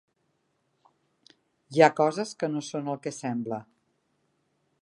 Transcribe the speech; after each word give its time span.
Hi 1.75 1.83
ha 1.87 1.91
coses 2.01 2.33
que 2.39 2.51
no 2.57 2.65
són 2.71 2.93
el 2.95 3.01
que 3.05 3.15
sembla. 3.19 3.61